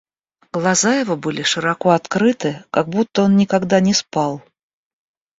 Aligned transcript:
Глаза 0.51 0.95
его 0.95 1.15
были 1.15 1.43
широко 1.43 1.91
открыты, 1.91 2.63
как 2.71 2.89
будто 2.89 3.21
он 3.21 3.35
никогда 3.37 3.79
не 3.79 3.93
спал. 3.93 4.41